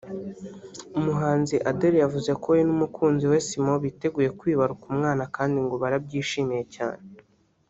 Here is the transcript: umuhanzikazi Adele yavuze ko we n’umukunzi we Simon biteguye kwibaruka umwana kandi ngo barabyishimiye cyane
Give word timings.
umuhanzikazi 0.97 1.65
Adele 1.71 1.97
yavuze 2.03 2.31
ko 2.41 2.45
we 2.53 2.59
n’umukunzi 2.67 3.23
we 3.31 3.37
Simon 3.47 3.79
biteguye 3.85 4.29
kwibaruka 4.39 4.83
umwana 4.93 5.23
kandi 5.35 5.57
ngo 5.65 5.75
barabyishimiye 5.83 6.65
cyane 6.77 7.05